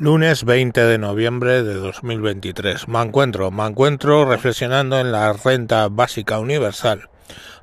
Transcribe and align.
Lunes 0.00 0.44
20 0.44 0.80
de 0.80 0.96
noviembre 0.96 1.64
de 1.64 1.74
2023. 1.74 2.86
Me 2.86 3.02
encuentro, 3.02 3.50
me 3.50 3.66
encuentro 3.66 4.24
reflexionando 4.24 4.96
en 5.00 5.10
la 5.10 5.32
renta 5.32 5.88
básica 5.88 6.38
universal 6.38 7.08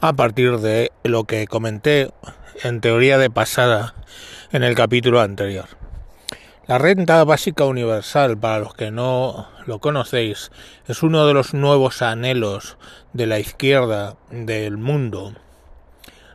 a 0.01 0.11
partir 0.11 0.57
de 0.57 0.91
lo 1.05 1.23
que 1.23 1.47
comenté 1.47 2.11
en 2.61 2.81
teoría 2.81 3.17
de 3.17 3.29
pasada 3.29 3.95
en 4.51 4.63
el 4.63 4.75
capítulo 4.75 5.21
anterior. 5.21 5.67
La 6.67 6.77
renta 6.77 7.23
básica 7.23 7.63
universal, 7.63 8.37
para 8.37 8.59
los 8.59 8.73
que 8.73 8.91
no 8.91 9.47
lo 9.65 9.79
conocéis, 9.79 10.51
es 10.89 11.03
uno 11.03 11.25
de 11.27 11.33
los 11.33 11.53
nuevos 11.53 12.01
anhelos 12.01 12.77
de 13.13 13.27
la 13.27 13.39
izquierda 13.39 14.17
del 14.29 14.75
mundo, 14.75 15.35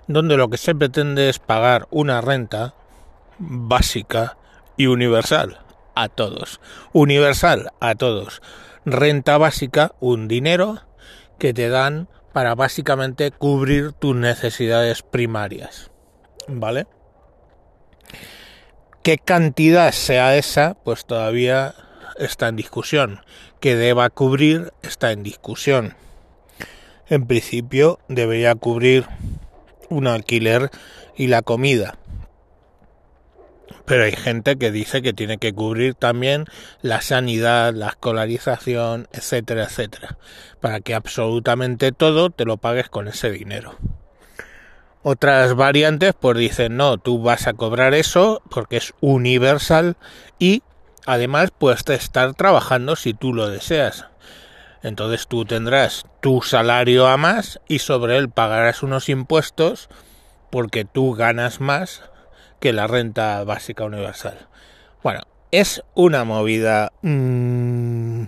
donde 0.09 0.39
lo 0.39 0.48
que 0.48 0.57
se 0.57 0.75
pretende 0.75 1.29
es 1.29 1.39
pagar 1.39 1.89
una 1.91 2.23
renta 2.23 2.73
básica 3.39 4.39
y 4.79 4.87
universal 4.87 5.59
a 6.03 6.09
todos. 6.09 6.61
Universal 6.93 7.73
a 7.80 7.95
todos. 7.95 8.41
Renta 8.87 9.37
básica, 9.37 9.93
un 10.01 10.29
dinero 10.29 10.80
que 11.38 11.52
te 11.52 11.69
dan 11.69 12.09
para 12.33 12.55
básicamente 12.55 13.30
cubrir 13.30 13.93
tus 13.93 14.16
necesidades 14.16 15.02
primarias. 15.02 15.91
¿Vale? 16.48 16.87
¿Qué 19.02 19.19
cantidad 19.19 19.93
sea 19.93 20.37
esa? 20.37 20.74
Pues 20.84 21.05
todavía 21.05 21.74
está 22.19 22.48
en 22.48 22.57
discusión. 22.57 23.21
Que 23.60 23.77
deba 23.77 24.09
cubrir 24.09 24.73
está 24.82 25.12
en 25.12 25.23
discusión. 25.23 25.96
En 27.09 27.27
principio 27.27 27.98
debería 28.09 28.55
cubrir 28.55 29.07
un 29.91 30.07
alquiler 30.07 30.71
y 31.16 31.27
la 31.27 31.43
comida 31.43 31.98
pero 33.91 34.05
hay 34.05 34.12
gente 34.12 34.57
que 34.57 34.71
dice 34.71 35.03
que 35.03 35.12
tiene 35.12 35.39
que 35.39 35.53
cubrir 35.53 35.97
también 35.97 36.45
la 36.80 37.01
sanidad, 37.01 37.75
la 37.75 37.89
escolarización, 37.89 39.09
etcétera, 39.11 39.65
etcétera, 39.65 40.16
para 40.60 40.79
que 40.79 40.95
absolutamente 40.95 41.91
todo 41.91 42.30
te 42.30 42.45
lo 42.45 42.57
pagues 42.57 42.88
con 42.88 43.09
ese 43.09 43.32
dinero. 43.32 43.74
Otras 45.02 45.57
variantes 45.57 46.15
pues 46.21 46.38
dicen, 46.38 46.77
no, 46.77 46.99
tú 46.99 47.21
vas 47.21 47.49
a 47.49 47.55
cobrar 47.55 47.95
eso 47.95 48.43
porque 48.49 48.77
es 48.77 48.95
universal 49.01 49.97
y 50.38 50.63
además 51.04 51.51
puedes 51.51 51.82
estar 51.88 52.32
trabajando 52.35 52.95
si 52.95 53.13
tú 53.13 53.35
lo 53.35 53.49
deseas. 53.49 54.07
Entonces 54.85 55.27
tú 55.27 55.45
tendrás 55.45 56.07
tu 56.21 56.43
salario 56.43 57.09
a 57.09 57.16
más 57.16 57.59
y 57.66 57.80
sobre 57.80 58.19
él 58.19 58.30
pagarás 58.30 58.85
unos 58.85 59.09
impuestos 59.09 59.88
porque 60.49 60.85
tú 60.85 61.15
ganas 61.15 61.60
más 61.60 62.04
que 62.61 62.73
la 62.73 62.87
renta 62.87 63.43
básica 63.45 63.85
universal. 63.85 64.47
Bueno, 65.03 65.22
es 65.50 65.83
una 65.94 66.25
movida 66.25 66.93
mmm, 67.03 68.25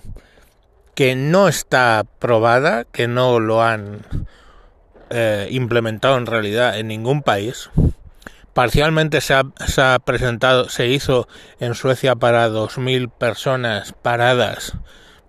que 0.94 1.14
no 1.14 1.48
está 1.48 2.04
probada, 2.18 2.84
que 2.84 3.08
no 3.08 3.38
lo 3.40 3.62
han 3.62 4.00
eh, 5.10 5.48
implementado 5.50 6.16
en 6.16 6.26
realidad 6.26 6.78
en 6.78 6.88
ningún 6.88 7.22
país. 7.22 7.70
Parcialmente 8.54 9.20
se 9.20 9.34
ha, 9.34 9.44
se 9.66 9.80
ha, 9.80 9.98
presentado, 9.98 10.68
se 10.68 10.88
hizo 10.88 11.28
en 11.60 11.74
Suecia 11.74 12.16
para 12.16 12.48
2.000 12.48 13.10
personas 13.10 13.92
paradas, 13.92 14.74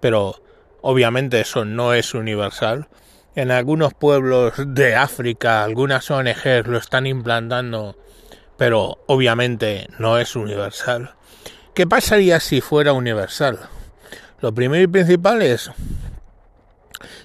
pero 0.01 0.41
obviamente 0.81 1.39
eso 1.39 1.63
no 1.63 1.93
es 1.93 2.13
universal. 2.13 2.87
En 3.35 3.49
algunos 3.49 3.93
pueblos 3.93 4.53
de 4.57 4.95
África, 4.95 5.63
algunas 5.63 6.11
ONGs 6.11 6.67
lo 6.67 6.77
están 6.77 7.07
implantando 7.07 7.97
pero 8.57 8.99
obviamente 9.07 9.87
no 9.99 10.17
es 10.17 10.35
universal. 10.35 11.15
¿Qué 11.73 11.87
pasaría 11.87 12.39
si 12.39 12.61
fuera 12.61 12.93
universal? 12.93 13.59
Lo 14.39 14.53
primero 14.53 14.83
y 14.83 14.87
principal 14.87 15.41
es, 15.41 15.71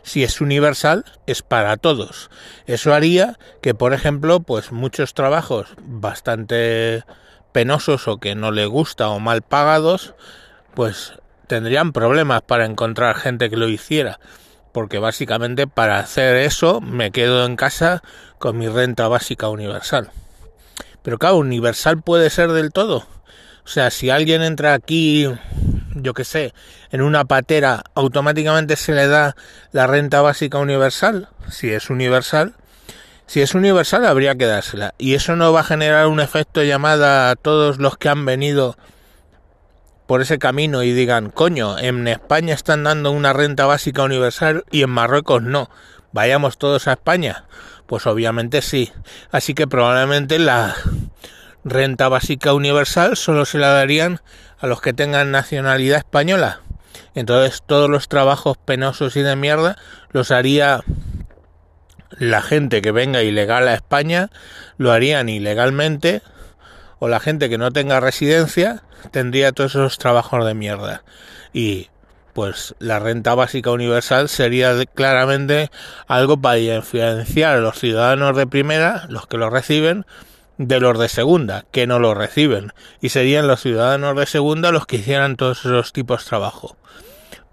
si 0.03 0.25
es 0.25 0.41
universal, 0.41 1.05
es 1.27 1.43
para 1.43 1.77
todos. 1.77 2.31
Eso 2.67 2.95
haría 2.95 3.39
que, 3.61 3.75
por 3.75 3.93
ejemplo, 3.93 4.41
pues 4.41 4.73
muchos 4.73 5.15
trabajos 5.15 5.69
bastante 5.83 7.05
penosos 7.53 8.09
o 8.09 8.19
que 8.19 8.35
no 8.35 8.51
le 8.51 8.67
gusta 8.67 9.09
o 9.09 9.21
mal 9.21 9.43
pagados, 9.43 10.15
pues 10.75 11.15
tendrían 11.47 11.93
problemas 11.93 12.43
para 12.43 12.65
encontrar 12.65 13.17
gente 13.17 13.51
que 13.51 13.57
lo 13.57 13.69
hiciera. 13.69 14.19
Porque 14.73 14.99
básicamente 14.99 15.67
para 15.67 15.99
hacer 15.99 16.37
eso 16.37 16.81
me 16.81 17.11
quedo 17.11 17.45
en 17.45 17.57
casa 17.57 18.03
con 18.39 18.57
mi 18.59 18.69
renta 18.69 19.09
básica 19.09 19.49
universal. 19.49 20.11
Pero 21.09 21.17
claro, 21.17 21.39
universal 21.39 22.03
puede 22.03 22.29
ser 22.29 22.53
del 22.53 22.71
todo. 22.71 22.99
O 23.65 23.69
sea, 23.69 23.91
si 23.91 24.11
alguien 24.11 24.43
entra 24.43 24.75
aquí, 24.75 25.27
yo 25.95 26.13
qué 26.13 26.23
sé, 26.23 26.53
en 26.91 27.01
una 27.01 27.25
patera, 27.25 27.83
automáticamente 27.95 28.77
se 28.77 28.93
le 28.93 29.07
da 29.07 29.35
la 29.73 29.87
renta 29.87 30.21
básica 30.21 30.59
universal. 30.59 31.31
Si 31.51 31.73
es 31.73 31.89
universal, 31.89 32.57
si 33.27 33.41
es 33.41 33.55
universal 33.55 34.05
habría 34.05 34.35
que 34.35 34.45
dársela. 34.45 34.93
Y 34.99 35.15
eso 35.15 35.35
no 35.35 35.51
va 35.51 35.61
a 35.61 35.65
generar 35.65 36.09
un 36.09 36.21
efecto 36.21 36.63
llamada 36.63 37.31
a 37.31 37.37
todos 37.37 37.79
los 37.79 37.97
que 37.97 38.11
han 38.11 38.27
venido 38.27 38.77
por 40.07 40.21
ese 40.21 40.39
camino 40.39 40.83
y 40.83 40.93
digan, 40.93 41.31
coño, 41.31 41.79
en 41.79 42.07
España 42.07 42.53
están 42.53 42.85
dando 42.85 43.13
una 43.13 43.33
renta 43.33 43.65
básica 43.65 44.03
universal 44.03 44.67
y 44.71 44.83
en 44.83 44.91
Marruecos 44.91 45.43
no. 45.43 45.71
Vayamos 46.13 46.59
todos 46.59 46.87
a 46.87 46.93
España. 46.93 47.47
Pues 47.89 48.07
obviamente 48.07 48.61
sí. 48.61 48.93
Así 49.33 49.55
que 49.55 49.67
probablemente 49.67 50.39
la 50.39 50.77
renta 51.65 52.11
básica 52.11 52.53
universal 52.53 53.17
solo 53.17 53.47
se 53.47 53.57
la 53.57 53.69
darían 53.69 54.21
a 54.59 54.67
los 54.67 54.83
que 54.83 54.93
tengan 54.93 55.31
nacionalidad 55.31 55.97
española. 55.97 56.61
Entonces 57.15 57.63
todos 57.65 57.89
los 57.89 58.09
trabajos 58.09 58.59
penosos 58.59 59.17
y 59.17 59.23
de 59.23 59.37
mierda 59.37 59.79
los 60.11 60.31
haría 60.31 60.85
la 62.11 62.43
gente 62.43 62.83
que 62.83 62.93
venga 62.93 63.23
ilegal 63.23 63.67
a 63.69 63.75
España, 63.75 64.29
lo 64.77 64.93
harían 64.93 65.31
ilegalmente, 65.31 66.21
o 66.99 67.09
la 67.09 67.21
gente 67.21 67.49
que 67.49 67.57
no 67.57 67.71
tenga 67.71 68.01
residencia 68.01 68.83
tendría 69.13 69.53
todos 69.53 69.77
esos 69.77 69.97
trabajos 69.97 70.45
de 70.45 70.53
mierda. 70.53 71.05
Y 71.55 71.89
pues 72.39 72.77
la 72.79 73.01
renta 73.01 73.35
básica 73.35 73.73
universal 73.73 74.29
sería 74.29 74.73
claramente 74.95 75.73
algo 76.07 76.41
para 76.41 76.55
diferenciar 76.55 77.57
a 77.57 77.61
los 77.61 77.81
ciudadanos 77.81 78.37
de 78.37 78.47
primera, 78.47 79.07
los 79.09 79.27
que 79.27 79.39
lo 79.39 79.51
reciben, 79.51 80.07
de 80.57 80.79
los 80.79 80.97
de 81.01 81.09
segunda, 81.09 81.65
que 81.73 81.89
no 81.89 81.99
lo 81.99 82.15
reciben. 82.15 82.73
Y 83.01 83.09
serían 83.09 83.49
los 83.49 83.63
ciudadanos 83.63 84.17
de 84.17 84.25
segunda 84.27 84.71
los 84.71 84.87
que 84.87 84.99
hicieran 84.99 85.35
todos 85.35 85.65
esos 85.65 85.93
tipos 85.93 86.23
de 86.23 86.29
trabajo. 86.29 86.77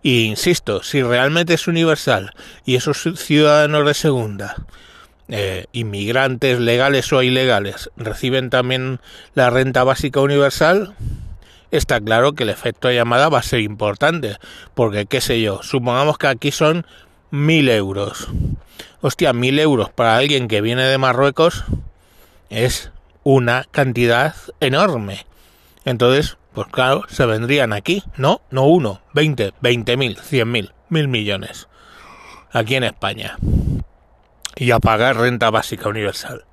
Y 0.03 0.25
insisto, 0.25 0.84
si 0.84 1.02
realmente 1.02 1.56
es 1.56 1.67
universal 1.67 2.35
y 2.63 2.75
esos 2.75 3.09
ciudadanos 3.16 3.88
de 3.88 3.94
segunda, 3.96 4.56
eh, 5.29 5.66
inmigrantes 5.72 6.59
legales 6.59 7.12
o 7.12 7.23
ilegales, 7.23 7.90
reciben 7.97 8.52
también 8.52 9.00
la 9.34 9.50
renta 9.50 9.84
básica 9.84 10.19
universal, 10.19 10.94
está 11.78 12.00
claro 12.02 12.34
que 12.34 12.44
el 12.44 12.50
efecto 12.50 12.88
de 12.88 12.96
llamada 12.96 13.30
va 13.30 13.40
a 13.40 13.44
ser 13.44 13.62
importante, 13.62 14.38
porque 14.74 15.06
qué 15.06 15.22
sé 15.22 15.41
yo, 15.41 15.62
supongamos 15.63 16.18
que 16.18 16.28
aquí 16.28 16.52
son 16.52 16.86
mil 17.31 17.69
euros. 17.69 18.28
Hostia, 19.02 19.34
mil 19.34 19.59
euros 19.59 19.90
para 19.91 20.18
alguien 20.18 20.47
que 20.47 20.62
viene 20.62 20.84
de 20.84 20.97
Marruecos 20.97 21.64
es 22.50 22.91
una 23.24 23.66
cantidad 23.72 24.35
enorme. 24.59 25.25
Entonces, 25.84 26.38
pues 26.53 26.68
claro, 26.68 27.03
se 27.09 27.25
vendrían 27.25 27.74
aquí, 27.74 28.03
¿no? 28.18 28.41
No 28.50 28.66
uno, 28.66 29.02
veinte, 29.14 29.53
veinte 29.62 29.97
mil, 29.97 30.18
cien 30.18 30.52
mil, 30.52 30.74
mil 30.90 31.08
millones. 31.08 31.68
Aquí 32.52 32.75
en 32.75 32.84
España. 32.84 33.38
Y 34.56 34.72
a 34.72 34.80
pagar 34.80 35.18
renta 35.18 35.50
básica 35.50 35.90
universal. 35.90 36.46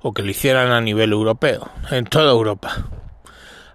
O 0.00 0.14
que 0.14 0.22
lo 0.22 0.30
hicieran 0.30 0.70
a 0.70 0.80
nivel 0.80 1.12
europeo, 1.12 1.70
en 1.90 2.04
toda 2.04 2.32
Europa 2.32 2.86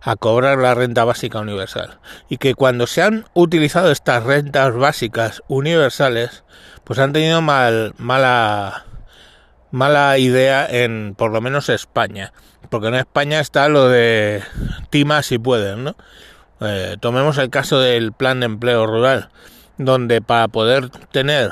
a 0.02 0.16
cobrar 0.16 0.58
la 0.58 0.74
renta 0.74 1.04
básica 1.04 1.40
universal. 1.40 2.00
Y 2.28 2.38
que 2.38 2.56
cuando 2.56 2.88
se 2.88 3.04
han 3.04 3.26
utilizado 3.34 3.92
estas 3.92 4.24
rentas 4.24 4.76
básicas 4.76 5.44
universales, 5.48 6.44
pues 6.84 7.00
han 7.00 7.14
tenido 7.14 7.42
mal, 7.42 7.94
mala, 7.98 8.86
mala 9.70 10.18
idea 10.18 10.66
en 10.66 11.14
por 11.16 11.32
lo 11.32 11.42
menos 11.42 11.70
España. 11.70 12.34
Porque 12.70 12.88
en 12.88 12.96
España 12.96 13.40
está 13.40 13.70
lo 13.70 13.88
de 13.90 14.44
tima 14.90 15.24
si 15.24 15.38
pueden, 15.38 15.84
¿no? 15.84 15.96
Eh, 16.62 16.98
tomemos 17.00 17.38
el 17.38 17.50
caso 17.50 17.80
del 17.80 18.14
plan 18.14 18.40
de 18.40 18.46
empleo 18.46 18.86
rural, 18.86 19.30
donde 19.78 20.22
para 20.22 20.48
poder 20.48 20.90
tener 21.12 21.52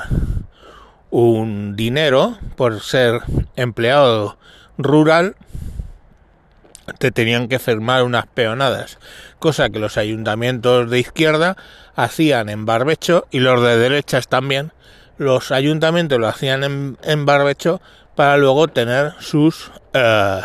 un 1.10 1.74
dinero 1.74 2.38
por 2.56 2.80
ser 2.80 3.20
empleado 3.56 4.38
rural, 4.78 5.34
te 6.98 7.10
tenían 7.10 7.48
que 7.48 7.58
firmar 7.58 8.02
unas 8.02 8.26
peonadas, 8.26 8.98
cosa 9.38 9.70
que 9.70 9.78
los 9.78 9.96
ayuntamientos 9.96 10.90
de 10.90 10.98
izquierda 10.98 11.56
hacían 11.94 12.48
en 12.48 12.66
barbecho 12.66 13.26
y 13.30 13.40
los 13.40 13.62
de 13.62 13.76
derechas 13.76 14.28
también. 14.28 14.72
Los 15.18 15.52
ayuntamientos 15.52 16.18
lo 16.18 16.28
hacían 16.28 16.64
en, 16.64 16.98
en 17.02 17.26
barbecho 17.26 17.80
para 18.14 18.36
luego 18.36 18.68
tener 18.68 19.12
sus, 19.18 19.70
eh, 19.92 20.40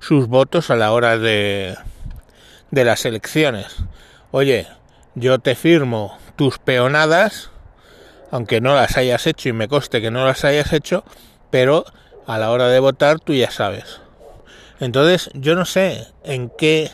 sus 0.00 0.26
votos 0.28 0.70
a 0.70 0.76
la 0.76 0.92
hora 0.92 1.18
de, 1.18 1.76
de 2.70 2.84
las 2.84 3.04
elecciones. 3.04 3.76
Oye, 4.30 4.66
yo 5.14 5.38
te 5.38 5.54
firmo 5.54 6.18
tus 6.36 6.58
peonadas, 6.58 7.50
aunque 8.30 8.60
no 8.60 8.74
las 8.74 8.96
hayas 8.96 9.26
hecho 9.26 9.48
y 9.48 9.52
me 9.52 9.68
coste 9.68 10.00
que 10.00 10.10
no 10.10 10.24
las 10.24 10.44
hayas 10.44 10.72
hecho, 10.72 11.04
pero 11.50 11.84
a 12.26 12.38
la 12.38 12.50
hora 12.50 12.68
de 12.68 12.78
votar 12.78 13.20
tú 13.20 13.32
ya 13.32 13.50
sabes. 13.50 14.00
Entonces, 14.80 15.30
yo 15.34 15.54
no 15.54 15.64
sé 15.64 16.06
en 16.24 16.50
qué 16.50 16.90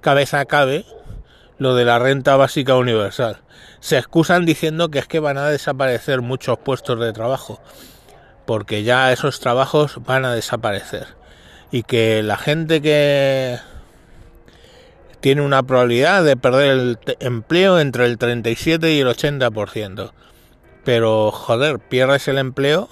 cabeza 0.00 0.44
cabe 0.44 0.84
lo 1.58 1.74
de 1.74 1.84
la 1.84 1.98
renta 1.98 2.36
básica 2.36 2.76
universal. 2.76 3.38
Se 3.80 3.98
excusan 3.98 4.46
diciendo 4.46 4.90
que 4.90 4.98
es 4.98 5.06
que 5.06 5.20
van 5.20 5.38
a 5.38 5.48
desaparecer 5.48 6.22
muchos 6.22 6.58
puestos 6.58 6.98
de 6.98 7.12
trabajo, 7.12 7.60
porque 8.46 8.82
ya 8.82 9.12
esos 9.12 9.40
trabajos 9.40 10.00
van 10.04 10.24
a 10.24 10.34
desaparecer. 10.34 11.06
Y 11.70 11.84
que 11.84 12.22
la 12.22 12.36
gente 12.36 12.82
que 12.82 13.58
tiene 15.20 15.42
una 15.42 15.62
probabilidad 15.62 16.24
de 16.24 16.36
perder 16.36 16.70
el 16.70 16.98
empleo 17.20 17.78
entre 17.78 18.06
el 18.06 18.18
37 18.18 18.92
y 18.92 19.00
el 19.00 19.06
80%. 19.06 20.12
Pero 20.82 21.30
joder, 21.30 21.78
pierdes 21.78 22.26
el 22.26 22.38
empleo 22.38 22.88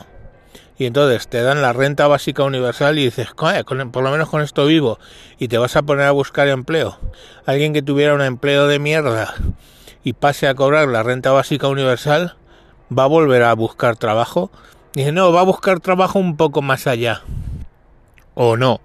y 0.79 0.87
entonces 0.87 1.27
te 1.27 1.43
dan 1.43 1.61
la 1.61 1.73
renta 1.73 2.07
básica 2.07 2.45
universal 2.45 2.99
y 2.99 3.05
dices, 3.05 3.29
por 3.35 4.03
lo 4.03 4.11
menos 4.11 4.29
con 4.29 4.43
esto 4.43 4.65
vivo 4.65 4.99
y 5.39 5.49
te 5.49 5.59
vas 5.59 5.75
a 5.75 5.83
poner 5.83 6.07
a 6.07 6.13
buscar 6.13 6.47
empleo. 6.49 6.99
Alguien 7.47 7.73
que 7.73 7.83
tuviera 7.83 8.15
un 8.15 8.23
empleo 8.23 8.69
de 8.69 8.79
mierda 8.79 9.35
y 10.05 10.13
pase 10.13 10.47
a 10.47 10.55
cobrar 10.55 10.87
la 10.89 11.03
renta 11.03 11.33
básica 11.33 11.67
universal 11.67 12.37
va 12.97 13.05
a 13.05 13.09
volver 13.09 13.43
a 13.43 13.55
buscar 13.55 13.97
trabajo. 13.97 14.51
Dice, 14.95 15.11
no, 15.11 15.33
va 15.33 15.41
a 15.41 15.45
buscar 15.45 15.81
trabajo 15.81 16.21
un 16.21 16.37
poco 16.37 16.63
más 16.63 16.87
allá. 16.87 17.23
O 18.35 18.57
no. 18.57 18.81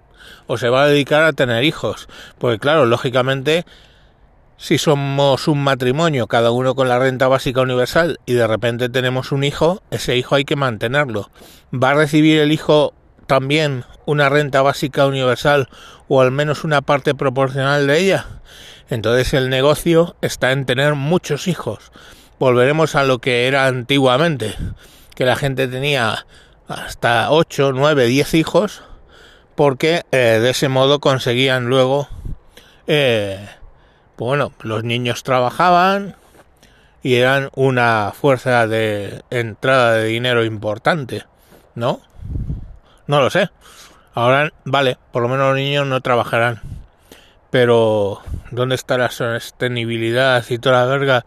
O 0.46 0.58
se 0.58 0.68
va 0.68 0.82
a 0.82 0.88
dedicar 0.88 1.22
a 1.22 1.32
tener 1.32 1.62
hijos. 1.64 2.08
Porque 2.38 2.58
claro, 2.58 2.86
lógicamente 2.86 3.64
si 4.56 4.78
somos 4.78 5.48
un 5.48 5.62
matrimonio, 5.62 6.26
cada 6.26 6.50
uno 6.50 6.74
con 6.74 6.88
la 6.88 6.98
renta 6.98 7.28
básica 7.28 7.60
universal, 7.60 8.18
y 8.26 8.34
de 8.34 8.46
repente 8.46 8.88
tenemos 8.88 9.32
un 9.32 9.44
hijo, 9.44 9.82
ese 9.90 10.16
hijo 10.16 10.34
hay 10.34 10.44
que 10.44 10.56
mantenerlo. 10.56 11.30
¿Va 11.72 11.90
a 11.90 11.94
recibir 11.94 12.40
el 12.40 12.52
hijo 12.52 12.94
también 13.26 13.84
una 14.06 14.28
renta 14.28 14.62
básica 14.62 15.06
universal 15.06 15.68
o 16.08 16.20
al 16.20 16.30
menos 16.30 16.64
una 16.64 16.82
parte 16.82 17.14
proporcional 17.14 17.86
de 17.86 17.98
ella? 17.98 18.26
Entonces 18.90 19.34
el 19.34 19.50
negocio 19.50 20.16
está 20.20 20.52
en 20.52 20.66
tener 20.66 20.94
muchos 20.94 21.48
hijos. 21.48 21.90
Volveremos 22.38 22.94
a 22.94 23.04
lo 23.04 23.18
que 23.18 23.46
era 23.46 23.66
antiguamente, 23.66 24.54
que 25.14 25.24
la 25.24 25.36
gente 25.36 25.68
tenía 25.68 26.26
hasta 26.68 27.30
8, 27.30 27.72
9, 27.74 28.06
10 28.06 28.34
hijos, 28.34 28.82
porque 29.54 30.02
eh, 30.12 30.38
de 30.40 30.50
ese 30.50 30.68
modo 30.68 31.00
conseguían 31.00 31.66
luego 31.66 32.08
eh, 32.86 33.48
bueno, 34.16 34.52
los 34.62 34.84
niños 34.84 35.22
trabajaban 35.22 36.16
y 37.02 37.16
eran 37.16 37.50
una 37.54 38.12
fuerza 38.14 38.66
de 38.66 39.22
entrada 39.30 39.94
de 39.94 40.04
dinero 40.04 40.44
importante, 40.44 41.24
¿no? 41.74 42.00
No 43.06 43.20
lo 43.20 43.30
sé. 43.30 43.50
Ahora, 44.14 44.52
vale, 44.64 44.96
por 45.12 45.22
lo 45.22 45.28
menos 45.28 45.48
los 45.48 45.56
niños 45.56 45.86
no 45.86 46.00
trabajarán. 46.00 46.60
Pero, 47.50 48.22
¿dónde 48.50 48.74
está 48.74 48.96
la 48.96 49.10
sostenibilidad 49.10 50.44
y 50.48 50.58
toda 50.58 50.80
la 50.80 50.86
verga 50.86 51.26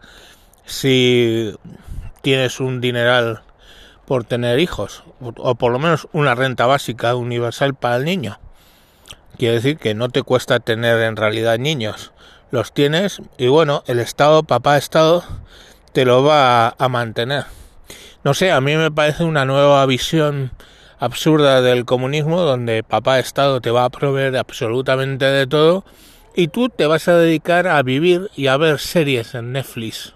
si 0.64 1.54
tienes 2.22 2.60
un 2.60 2.80
dineral 2.80 3.42
por 4.06 4.24
tener 4.24 4.58
hijos? 4.58 5.04
O 5.20 5.54
por 5.54 5.70
lo 5.72 5.78
menos 5.78 6.08
una 6.12 6.34
renta 6.34 6.66
básica 6.66 7.14
universal 7.14 7.74
para 7.74 7.96
el 7.96 8.04
niño. 8.04 8.40
Quiere 9.36 9.54
decir 9.54 9.78
que 9.78 9.94
no 9.94 10.08
te 10.08 10.22
cuesta 10.22 10.58
tener 10.58 11.00
en 11.02 11.16
realidad 11.16 11.58
niños 11.58 12.12
los 12.50 12.72
tienes 12.72 13.20
y 13.36 13.48
bueno, 13.48 13.82
el 13.86 13.98
Estado, 13.98 14.42
papá 14.42 14.76
Estado, 14.76 15.24
te 15.92 16.04
lo 16.04 16.22
va 16.22 16.74
a, 16.78 16.88
mantener. 16.88 17.44
No 18.24 18.34
sé, 18.34 18.50
a 18.50 18.60
mí 18.60 18.76
me 18.76 18.90
parece 18.90 19.24
una 19.24 19.44
nueva 19.44 19.84
visión 19.86 20.52
absurda 20.98 21.60
del 21.60 21.84
comunismo 21.84 22.40
donde 22.40 22.82
papá 22.82 23.18
Estado 23.18 23.60
te 23.60 23.70
va 23.70 23.84
a 23.84 23.90
proveer 23.90 24.36
absolutamente 24.36 25.24
de 25.24 25.46
todo 25.46 25.84
y 26.34 26.48
tú 26.48 26.68
te 26.68 26.86
vas 26.86 27.08
a 27.08 27.16
dedicar 27.16 27.66
a 27.66 27.82
vivir 27.82 28.30
y 28.34 28.46
a 28.46 28.56
ver 28.56 28.78
series 28.78 29.34
en 29.34 29.52
Netflix. 29.52 30.14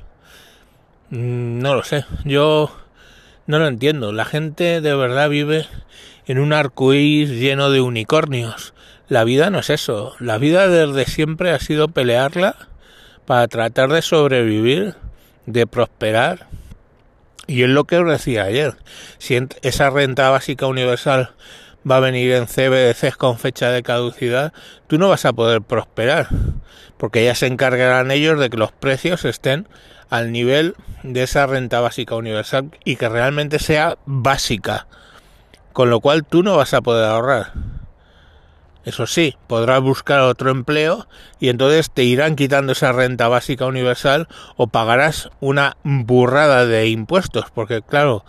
Mm, 1.11 1.58
no 1.58 1.75
lo 1.75 1.84
sé, 1.84 2.05
yo 2.25 2.70
no 3.46 3.58
lo 3.58 3.67
entiendo. 3.67 4.12
La 4.12 4.25
gente 4.25 4.81
de 4.81 4.94
verdad 4.94 5.29
vive 5.29 5.67
en 6.26 6.38
un 6.38 6.52
arcoíris 6.52 7.31
lleno 7.31 7.70
de 7.70 7.81
unicornios 7.81 8.73
la 9.12 9.24
vida 9.24 9.50
no 9.50 9.58
es 9.58 9.68
eso. 9.68 10.14
La 10.20 10.38
vida 10.38 10.68
desde 10.68 11.04
siempre 11.04 11.50
ha 11.50 11.58
sido 11.58 11.88
pelearla 11.88 12.56
para 13.26 13.46
tratar 13.46 13.90
de 13.90 14.00
sobrevivir, 14.00 14.94
de 15.44 15.66
prosperar. 15.66 16.46
Y 17.46 17.62
es 17.62 17.68
lo 17.68 17.84
que 17.84 17.98
os 17.98 18.10
decía 18.10 18.44
ayer. 18.44 18.74
Si 19.18 19.38
esa 19.60 19.90
renta 19.90 20.30
básica 20.30 20.64
universal 20.64 21.32
va 21.88 21.98
a 21.98 22.00
venir 22.00 22.32
en 22.32 22.46
CBDCs 22.46 23.18
con 23.18 23.38
fecha 23.38 23.70
de 23.70 23.82
caducidad, 23.82 24.54
tú 24.86 24.96
no 24.96 25.10
vas 25.10 25.26
a 25.26 25.34
poder 25.34 25.60
prosperar. 25.60 26.28
Porque 26.96 27.22
ya 27.22 27.34
se 27.34 27.48
encargarán 27.48 28.12
ellos 28.12 28.40
de 28.40 28.48
que 28.48 28.56
los 28.56 28.72
precios 28.72 29.26
estén 29.26 29.68
al 30.08 30.32
nivel 30.32 30.74
de 31.02 31.24
esa 31.24 31.46
renta 31.46 31.80
básica 31.80 32.14
universal 32.14 32.70
y 32.82 32.96
que 32.96 33.10
realmente 33.10 33.58
sea 33.58 33.98
básica. 34.06 34.86
Con 35.74 35.90
lo 35.90 36.00
cual 36.00 36.24
tú 36.24 36.42
no 36.42 36.56
vas 36.56 36.72
a 36.72 36.80
poder 36.80 37.04
ahorrar. 37.04 37.71
Eso 38.84 39.06
sí, 39.06 39.37
podrás 39.46 39.81
buscar 39.81 40.20
otro 40.20 40.50
empleo 40.50 41.06
y 41.38 41.50
entonces 41.50 41.90
te 41.90 42.02
irán 42.02 42.34
quitando 42.34 42.73
esa 42.73 42.93
renta 42.93 43.29
básica 43.29 43.67
universal 43.67 44.26
o 44.56 44.67
pagarás 44.67 45.31
una 45.40 45.76
burrada 45.84 46.67
de 46.67 46.88
impuestos, 46.88 47.46
porque 47.55 47.82
claro, 47.82 48.25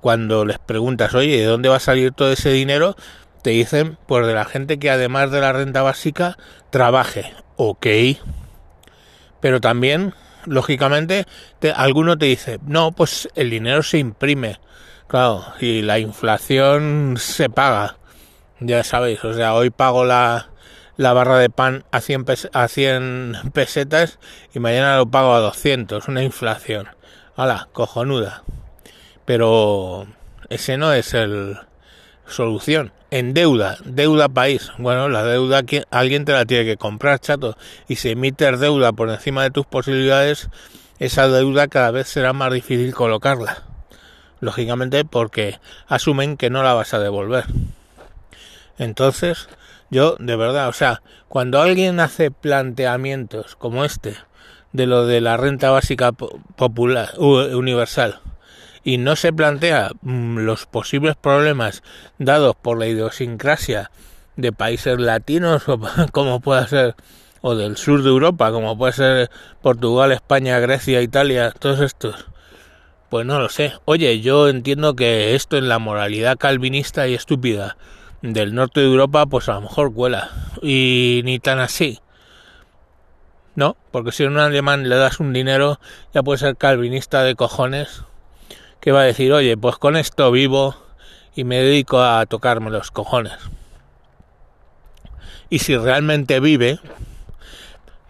cuando 0.00 0.44
les 0.44 0.58
preguntas, 0.58 1.14
oye, 1.14 1.38
¿de 1.38 1.44
dónde 1.46 1.68
va 1.70 1.76
a 1.76 1.80
salir 1.80 2.12
todo 2.12 2.30
ese 2.30 2.50
dinero? 2.50 2.94
Te 3.42 3.50
dicen, 3.50 3.96
pues 4.06 4.26
de 4.26 4.34
la 4.34 4.44
gente 4.44 4.78
que 4.78 4.90
además 4.90 5.30
de 5.30 5.40
la 5.40 5.52
renta 5.52 5.82
básica 5.82 6.36
trabaje. 6.70 7.32
Ok. 7.56 7.86
Pero 9.40 9.60
también, 9.60 10.14
lógicamente, 10.44 11.26
te, 11.58 11.72
alguno 11.72 12.18
te 12.18 12.26
dice, 12.26 12.60
no, 12.66 12.92
pues 12.92 13.28
el 13.34 13.50
dinero 13.50 13.82
se 13.82 13.98
imprime. 13.98 14.60
Claro, 15.06 15.44
y 15.60 15.82
la 15.82 15.98
inflación 15.98 17.16
se 17.18 17.48
paga. 17.48 17.96
Ya 18.60 18.82
sabéis, 18.84 19.22
o 19.22 19.34
sea, 19.34 19.52
hoy 19.54 19.68
pago 19.68 20.06
la, 20.06 20.48
la 20.96 21.12
barra 21.12 21.38
de 21.38 21.50
pan 21.50 21.84
a 21.90 22.00
100, 22.00 22.24
a 22.54 22.68
100 22.68 23.36
pesetas 23.52 24.18
y 24.54 24.60
mañana 24.60 24.96
lo 24.96 25.06
pago 25.06 25.34
a 25.34 25.40
200, 25.40 26.08
una 26.08 26.22
inflación. 26.22 26.88
¡Hala! 27.36 27.68
Cojonuda. 27.74 28.44
Pero 29.26 30.06
ese 30.48 30.78
no 30.78 30.94
es 30.94 31.12
el 31.12 31.58
solución. 32.26 32.92
En 33.10 33.34
deuda, 33.34 33.76
deuda 33.84 34.30
país. 34.30 34.72
Bueno, 34.78 35.10
la 35.10 35.22
deuda 35.22 35.62
alguien 35.90 36.24
te 36.24 36.32
la 36.32 36.46
tiene 36.46 36.64
que 36.64 36.78
comprar, 36.78 37.20
chato. 37.20 37.58
Y 37.88 37.96
si 37.96 38.12
emites 38.12 38.58
deuda 38.58 38.92
por 38.92 39.10
encima 39.10 39.42
de 39.42 39.50
tus 39.50 39.66
posibilidades, 39.66 40.48
esa 40.98 41.28
deuda 41.28 41.68
cada 41.68 41.90
vez 41.90 42.08
será 42.08 42.32
más 42.32 42.54
difícil 42.54 42.94
colocarla. 42.94 43.64
Lógicamente 44.40 45.04
porque 45.04 45.60
asumen 45.88 46.38
que 46.38 46.48
no 46.48 46.62
la 46.62 46.72
vas 46.72 46.94
a 46.94 46.98
devolver. 47.00 47.44
Entonces, 48.78 49.48
yo 49.90 50.16
de 50.18 50.36
verdad, 50.36 50.68
o 50.68 50.72
sea, 50.72 51.02
cuando 51.28 51.60
alguien 51.60 52.00
hace 52.00 52.30
planteamientos 52.30 53.56
como 53.56 53.84
este, 53.84 54.16
de 54.72 54.86
lo 54.86 55.06
de 55.06 55.20
la 55.20 55.36
renta 55.36 55.70
básica 55.70 56.12
popular 56.12 57.12
universal, 57.18 58.20
y 58.86 58.98
no 58.98 59.16
se 59.16 59.32
plantea 59.32 59.90
mm, 60.02 60.38
los 60.38 60.66
posibles 60.66 61.16
problemas 61.16 61.82
dados 62.18 62.54
por 62.54 62.78
la 62.78 62.86
idiosincrasia 62.86 63.90
de 64.36 64.52
países 64.52 65.00
latinos 65.00 65.68
o 65.68 65.80
como 66.12 66.40
pueda 66.40 66.68
ser 66.68 66.94
o 67.40 67.56
del 67.56 67.76
sur 67.76 68.02
de 68.02 68.10
Europa 68.10 68.52
como 68.52 68.78
puede 68.78 68.92
ser 68.92 69.30
Portugal, 69.60 70.12
España, 70.12 70.60
Grecia, 70.60 71.02
Italia, 71.02 71.52
todos 71.58 71.80
estos. 71.80 72.26
Pues 73.10 73.26
no 73.26 73.40
lo 73.40 73.48
sé. 73.48 73.72
Oye, 73.84 74.20
yo 74.20 74.48
entiendo 74.48 74.94
que 74.94 75.34
esto 75.34 75.56
en 75.56 75.68
la 75.68 75.78
moralidad 75.78 76.38
calvinista 76.38 77.08
y 77.08 77.14
estúpida 77.14 77.76
del 78.32 78.54
norte 78.54 78.80
de 78.80 78.86
Europa, 78.86 79.26
pues 79.26 79.48
a 79.48 79.54
lo 79.54 79.62
mejor 79.62 79.92
cuela. 79.92 80.30
Y 80.62 81.22
ni 81.24 81.38
tan 81.38 81.58
así. 81.58 82.00
¿No? 83.54 83.76
Porque 83.90 84.12
si 84.12 84.24
a 84.24 84.28
un 84.28 84.38
alemán 84.38 84.88
le 84.88 84.96
das 84.96 85.18
un 85.20 85.32
dinero, 85.32 85.80
ya 86.12 86.22
puede 86.22 86.38
ser 86.38 86.56
calvinista 86.56 87.22
de 87.22 87.34
cojones, 87.34 88.02
que 88.80 88.92
va 88.92 89.00
a 89.00 89.04
decir, 89.04 89.32
oye, 89.32 89.56
pues 89.56 89.76
con 89.76 89.96
esto 89.96 90.30
vivo 90.30 90.76
y 91.34 91.44
me 91.44 91.56
dedico 91.62 92.02
a 92.02 92.24
tocarme 92.26 92.70
los 92.70 92.90
cojones. 92.90 93.36
Y 95.48 95.60
si 95.60 95.76
realmente 95.76 96.40
vive, 96.40 96.80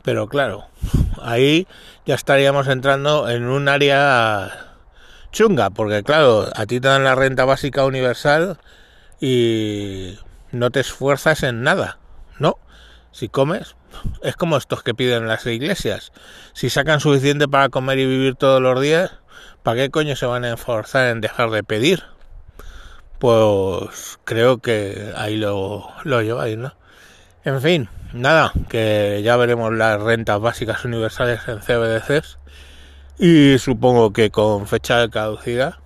pero 0.02 0.28
claro, 0.28 0.66
ahí 1.20 1.66
ya 2.06 2.14
estaríamos 2.14 2.68
entrando 2.68 3.28
en 3.28 3.44
un 3.44 3.68
área 3.68 4.74
chunga, 5.32 5.70
porque 5.70 6.02
claro, 6.02 6.48
a 6.54 6.66
ti 6.66 6.80
te 6.80 6.88
dan 6.88 7.04
la 7.04 7.14
renta 7.14 7.44
básica 7.44 7.84
universal 7.84 8.58
y 9.20 10.18
no 10.52 10.70
te 10.70 10.80
esfuerzas 10.80 11.42
en 11.42 11.62
nada, 11.62 11.98
¿no? 12.38 12.58
Si 13.12 13.28
comes, 13.28 13.76
es 14.22 14.36
como 14.36 14.56
estos 14.56 14.82
que 14.82 14.94
piden 14.94 15.26
las 15.26 15.46
iglesias. 15.46 16.12
Si 16.52 16.70
sacan 16.70 17.00
suficiente 17.00 17.48
para 17.48 17.68
comer 17.68 17.98
y 17.98 18.06
vivir 18.06 18.34
todos 18.34 18.60
los 18.60 18.80
días, 18.80 19.12
¿para 19.62 19.82
qué 19.82 19.90
coño 19.90 20.16
se 20.16 20.26
van 20.26 20.44
a 20.44 20.54
esforzar 20.54 21.08
en 21.08 21.20
dejar 21.20 21.50
de 21.50 21.62
pedir? 21.62 22.02
Pues 23.18 24.18
creo 24.24 24.58
que 24.58 25.12
ahí 25.16 25.36
lo, 25.36 25.88
lo 26.04 26.20
lleváis, 26.20 26.58
¿no? 26.58 26.74
En 27.44 27.62
fin, 27.62 27.88
nada, 28.12 28.52
que 28.68 29.22
ya 29.24 29.36
veremos 29.36 29.72
las 29.72 30.00
rentas 30.00 30.40
básicas 30.40 30.84
universales 30.84 31.40
en 31.46 31.60
CBDCs 31.60 32.38
y 33.18 33.58
supongo 33.58 34.12
que 34.12 34.30
con 34.30 34.66
fecha 34.66 34.98
de 34.98 35.08
caducidad 35.08 35.76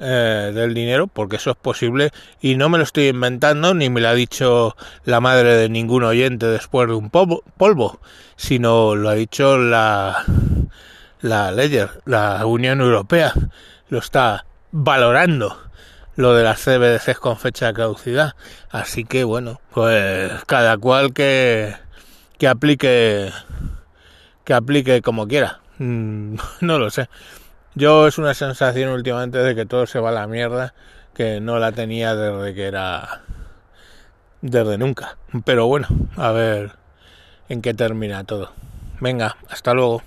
eh, 0.00 0.52
del 0.54 0.74
dinero, 0.74 1.06
porque 1.06 1.36
eso 1.36 1.50
es 1.50 1.56
posible 1.56 2.10
y 2.40 2.56
no 2.56 2.68
me 2.68 2.78
lo 2.78 2.84
estoy 2.84 3.08
inventando 3.08 3.74
ni 3.74 3.90
me 3.90 4.00
lo 4.00 4.08
ha 4.08 4.14
dicho 4.14 4.76
la 5.04 5.20
madre 5.20 5.56
de 5.56 5.68
ningún 5.68 6.04
oyente 6.04 6.46
después 6.46 6.88
de 6.88 6.94
un 6.94 7.10
polvo, 7.10 8.00
sino 8.36 8.94
lo 8.94 9.08
ha 9.08 9.14
dicho 9.14 9.58
la, 9.58 10.24
la 11.20 11.52
Ledger, 11.52 12.02
la 12.04 12.44
Unión 12.46 12.80
Europea, 12.80 13.32
lo 13.88 13.98
está 13.98 14.44
valorando 14.70 15.58
lo 16.16 16.34
de 16.34 16.42
las 16.42 16.60
CBDCs 16.60 17.18
con 17.20 17.36
fecha 17.36 17.66
de 17.66 17.74
caducidad. 17.74 18.34
Así 18.70 19.04
que 19.04 19.24
bueno, 19.24 19.60
pues 19.72 20.32
cada 20.46 20.76
cual 20.76 21.12
que, 21.12 21.74
que 22.38 22.48
aplique 22.48 23.32
que 24.48 24.54
aplique 24.54 25.02
como 25.02 25.28
quiera. 25.28 25.60
Mm, 25.78 26.36
no 26.62 26.78
lo 26.78 26.90
sé. 26.90 27.08
Yo 27.74 28.06
es 28.06 28.18
una 28.18 28.34
sensación 28.34 28.90
últimamente 28.90 29.38
de 29.38 29.54
que 29.54 29.66
todo 29.66 29.86
se 29.86 30.00
va 30.00 30.08
a 30.08 30.12
la 30.12 30.26
mierda, 30.26 30.74
que 31.14 31.40
no 31.40 31.58
la 31.58 31.72
tenía 31.72 32.14
desde 32.14 32.54
que 32.54 32.66
era... 32.66 33.22
desde 34.40 34.78
nunca. 34.78 35.16
Pero 35.44 35.66
bueno, 35.66 35.86
a 36.16 36.32
ver 36.32 36.72
en 37.48 37.62
qué 37.62 37.74
termina 37.74 38.24
todo. 38.24 38.52
Venga, 39.00 39.36
hasta 39.48 39.74
luego. 39.74 40.02